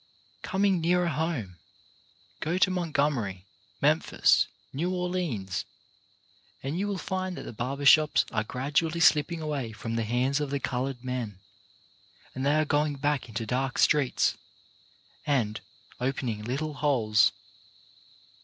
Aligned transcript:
Com 0.41 0.65
ing 0.65 0.81
nearer 0.81 1.09
home; 1.09 1.57
go 2.39 2.57
to 2.57 2.71
Montgomery, 2.71 3.45
Memphis, 3.83 4.47
New 4.73 4.91
Orleans, 4.91 5.63
and 6.63 6.79
you 6.79 6.87
will 6.87 6.97
find 6.97 7.37
that 7.37 7.43
the 7.43 7.53
barber 7.53 7.85
shops 7.85 8.25
are 8.31 8.43
gradually 8.43 8.99
slipping 8.99 9.41
away 9.41 9.71
from 9.73 9.97
the 9.97 10.03
hands 10.03 10.39
of 10.39 10.49
the 10.49 10.59
coloured 10.59 11.03
men, 11.03 11.39
and 12.33 12.43
they 12.43 12.55
are 12.55 12.65
going 12.65 12.95
back 12.95 13.29
into 13.29 13.45
dark 13.45 13.77
streets 13.77 14.35
and 15.27 15.61
opening 15.99 16.41
little 16.43 16.73
holes. 16.73 17.31